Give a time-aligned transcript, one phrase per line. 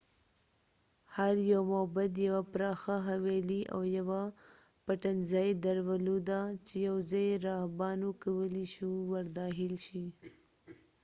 [1.15, 4.21] هر یو معبد یوه پراخه حویلۍ او یوه
[4.85, 10.05] پټنځای درلوده چې یوازې راهبانو کولې شو ورداخل شي